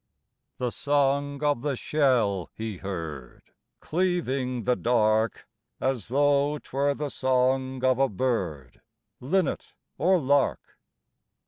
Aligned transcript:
The 0.57 0.71
song 0.71 1.43
of 1.43 1.61
the 1.61 1.75
shell 1.75 2.49
he 2.55 2.77
heard 2.77 3.43
Cleaving 3.81 4.63
the 4.63 4.75
dark, 4.75 5.47
As 5.79 6.07
though 6.07 6.57
'twere 6.57 6.95
the 6.95 7.09
song 7.11 7.83
of 7.83 7.99
a 7.99 8.09
bird, 8.09 8.81
Linnet 9.19 9.75
or 9.99 10.17
lark. 10.17 10.79